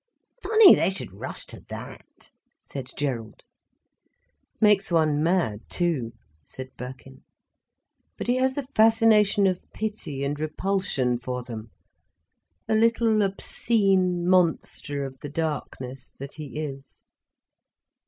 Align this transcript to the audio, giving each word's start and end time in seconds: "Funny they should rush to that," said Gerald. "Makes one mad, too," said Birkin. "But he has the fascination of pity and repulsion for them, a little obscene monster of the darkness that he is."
"Funny 0.41 0.73
they 0.73 0.89
should 0.89 1.13
rush 1.13 1.45
to 1.45 1.61
that," 1.69 2.31
said 2.59 2.89
Gerald. 2.97 3.43
"Makes 4.59 4.89
one 4.91 5.21
mad, 5.21 5.59
too," 5.69 6.13
said 6.43 6.71
Birkin. 6.75 7.21
"But 8.17 8.25
he 8.25 8.37
has 8.37 8.55
the 8.55 8.65
fascination 8.73 9.45
of 9.45 9.61
pity 9.73 10.23
and 10.23 10.39
repulsion 10.39 11.19
for 11.19 11.43
them, 11.43 11.69
a 12.67 12.73
little 12.73 13.21
obscene 13.21 14.27
monster 14.27 15.05
of 15.05 15.19
the 15.19 15.29
darkness 15.29 16.09
that 16.17 16.33
he 16.33 16.57
is." 16.59 17.03